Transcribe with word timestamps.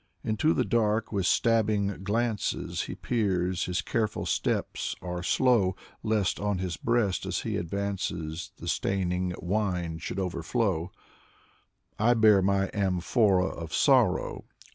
Into 0.23 0.55
the 0.55 0.65
dark 0.65 1.11
with 1.11 1.27
stabbing 1.27 2.03
glances 2.03 2.85
He 2.85 2.95
peers, 2.95 3.65
his 3.65 3.83
careful 3.83 4.25
steps 4.25 4.95
are 4.99 5.21
slow, 5.21 5.75
Lest 6.01 6.39
on 6.39 6.57
his 6.57 6.75
breast 6.75 7.23
as 7.27 7.41
he 7.41 7.55
advances 7.55 8.49
The 8.57 8.67
staining 8.67 9.35
wine 9.37 9.99
should 9.99 10.17
overflow, 10.17 10.91
I 11.99 12.15
bear 12.15 12.41
my 12.41 12.71
amphora 12.73 13.45
of 13.45 13.75
sorrow. 13.75 14.45